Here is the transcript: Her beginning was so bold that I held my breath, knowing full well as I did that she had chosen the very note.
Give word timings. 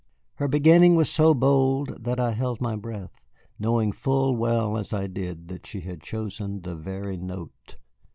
Her 0.37 0.47
beginning 0.47 0.95
was 0.95 1.11
so 1.11 1.35
bold 1.35 2.05
that 2.05 2.19
I 2.19 2.31
held 2.31 2.59
my 2.59 2.75
breath, 2.75 3.21
knowing 3.59 3.91
full 3.91 4.35
well 4.35 4.75
as 4.75 4.93
I 4.93 5.05
did 5.05 5.47
that 5.49 5.67
she 5.67 5.81
had 5.81 6.01
chosen 6.01 6.63
the 6.63 6.73
very 6.75 7.17
note. 7.17 7.77